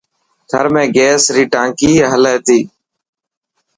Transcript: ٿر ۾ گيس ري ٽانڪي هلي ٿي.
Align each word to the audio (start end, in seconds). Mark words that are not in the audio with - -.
ٿر 0.49 0.65
۾ 0.75 0.83
گيس 0.95 1.23
ري 1.35 1.43
ٽانڪي 1.53 1.91
هلي 2.11 2.35
ٿي. 2.45 2.59